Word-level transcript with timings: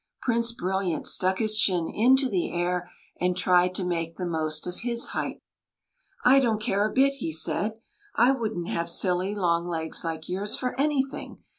Prince 0.19 0.51
Brilliant 0.51 1.05
stuck 1.05 1.37
his 1.37 1.55
chin 1.55 1.87
into 1.87 2.27
the 2.27 2.51
air 2.51 2.89
and 3.19 3.37
tried 3.37 3.75
to 3.75 3.83
make 3.83 4.17
the 4.17 4.25
most 4.25 4.65
of 4.65 4.77
his 4.79 5.09
height. 5.09 5.35
I50 5.35 5.35
THE 5.35 5.35
LADY 5.35 5.35
DAFFODILIA" 5.35 6.37
I 6.37 6.39
don't 6.39 6.59
care 6.59 6.89
a 6.89 6.93
bit/' 6.95 7.17
he 7.17 7.31
said;'' 7.31 7.73
I 8.27 8.31
would 8.31 8.57
n't 8.57 8.67
have 8.69 8.89
silly 8.89 9.35
long 9.35 9.67
legs 9.67 10.03
like 10.03 10.27
yours 10.27 10.55
for 10.55 10.73
anything. 10.79 11.43